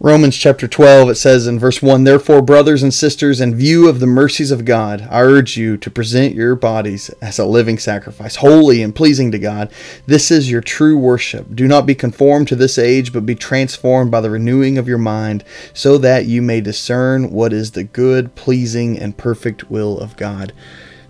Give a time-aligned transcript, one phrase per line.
[0.00, 3.98] Romans chapter 12, it says in verse 1 Therefore, brothers and sisters, in view of
[3.98, 8.36] the mercies of God, I urge you to present your bodies as a living sacrifice,
[8.36, 9.72] holy and pleasing to God.
[10.06, 11.52] This is your true worship.
[11.52, 14.98] Do not be conformed to this age, but be transformed by the renewing of your
[14.98, 15.42] mind,
[15.74, 20.52] so that you may discern what is the good, pleasing, and perfect will of God.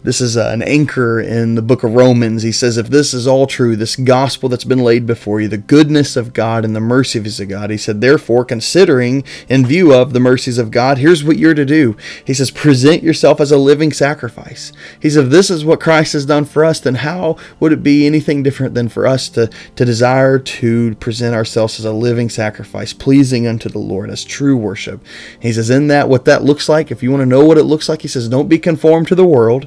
[0.05, 2.45] This is uh, an anchor in the book of Romans.
[2.45, 5.59] He says, if this is all true, this gospel that's been laid before you, the
[5.59, 10.13] goodness of God and the mercies of God, he said, therefore, considering in view of
[10.13, 11.97] the mercies of God, here's what you're to do.
[12.25, 14.73] He says, present yourself as a living sacrifice.
[15.03, 17.83] He said, if this is what Christ has done for us, then how would it
[17.83, 22.31] be anything different than for us to, to desire to present ourselves as a living
[22.31, 25.05] sacrifice, pleasing unto the Lord, as true worship?
[25.41, 27.65] He says, in that, what that looks like, if you want to know what it
[27.65, 29.67] looks like, he says, don't be conformed to the world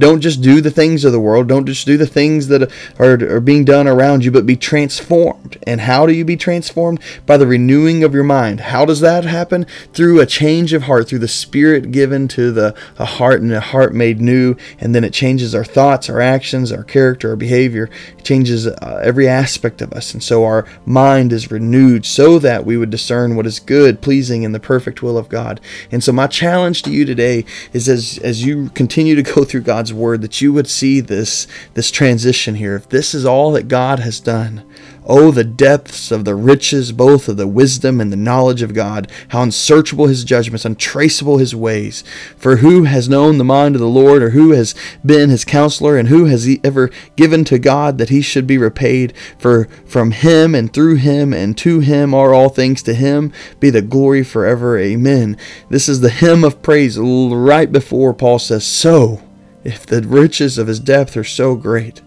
[0.00, 1.46] don't just do the things of the world.
[1.46, 5.58] Don't just do the things that are, are being done around you, but be transformed.
[5.66, 7.00] And how do you be transformed?
[7.26, 8.60] By the renewing of your mind.
[8.60, 9.66] How does that happen?
[9.92, 13.60] Through a change of heart, through the Spirit given to the a heart and a
[13.60, 14.56] heart made new.
[14.78, 17.90] And then it changes our thoughts, our actions, our character, our behavior.
[18.16, 20.14] It changes uh, every aspect of us.
[20.14, 24.44] And so our mind is renewed so that we would discern what is good, pleasing,
[24.46, 25.60] and the perfect will of God.
[25.92, 29.62] And so my challenge to you today is as, as you continue to go through
[29.62, 32.76] God's word that you would see this this transition here.
[32.76, 34.64] If this is all that God has done,
[35.04, 39.10] oh the depths of the riches both of the wisdom and the knowledge of God,
[39.28, 42.04] how unsearchable his judgments, untraceable his ways.
[42.36, 44.74] For who has known the mind of the Lord, or who has
[45.04, 49.12] been his counselor, and who has ever given to God that he should be repaid?
[49.38, 52.82] For from him and through him and to him are all things.
[52.84, 54.78] To him be the glory forever.
[54.78, 55.36] Amen.
[55.68, 59.22] This is the hymn of praise right before Paul says, So
[59.64, 62.02] if the riches of his depth are so great,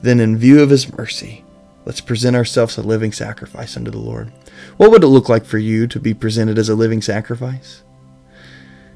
[0.00, 1.44] then in view of his mercy,
[1.84, 4.32] let's present ourselves a living sacrifice unto the Lord.
[4.76, 7.82] What would it look like for you to be presented as a living sacrifice?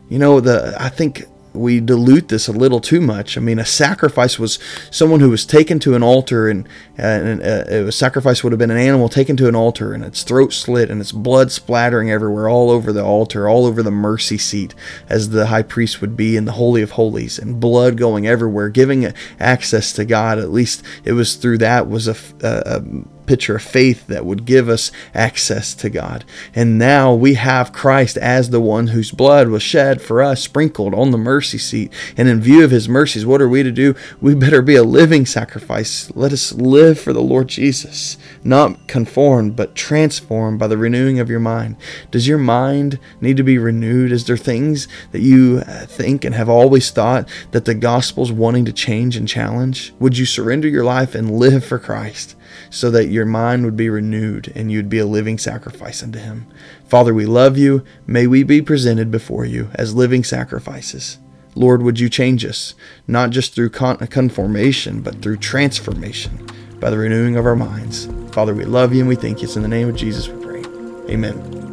[0.08, 3.36] You know, the I think we dilute this a little too much.
[3.36, 4.58] I mean, a sacrifice was
[4.90, 8.70] someone who was taken to an altar, and, and uh, a sacrifice would have been
[8.70, 12.48] an animal taken to an altar, and its throat slit, and its blood splattering everywhere,
[12.48, 14.74] all over the altar, all over the mercy seat,
[15.08, 18.68] as the high priest would be in the Holy of Holies, and blood going everywhere,
[18.68, 20.38] giving access to God.
[20.38, 22.82] At least it was through that was a, a, a
[23.26, 26.24] picture of faith that would give us access to God.
[26.54, 30.94] And now we have Christ as the one whose blood was shed for us, sprinkled
[30.94, 31.92] on the mercy seat.
[32.16, 33.94] And in view of his mercies, what are we to do?
[34.20, 36.10] We better be a living sacrifice.
[36.14, 41.30] Let us live for the Lord Jesus, not conformed, but transformed by the renewing of
[41.30, 41.76] your mind.
[42.10, 44.12] Does your mind need to be renewed?
[44.12, 48.64] Is there things that you uh, think and have always thought that the gospel's wanting
[48.64, 49.92] to change and challenge?
[49.98, 52.36] Would you surrender your life and live for Christ?
[52.70, 56.46] so that your mind would be renewed and you'd be a living sacrifice unto Him.
[56.86, 57.84] Father, we love you.
[58.06, 61.18] May we be presented before you as living sacrifices.
[61.54, 62.74] Lord, would you change us,
[63.06, 66.46] not just through conformation, but through transformation
[66.80, 68.08] by the renewing of our minds.
[68.32, 69.44] Father, we love you and we thank you.
[69.44, 70.64] It's in the name of Jesus we pray.
[71.08, 71.71] Amen.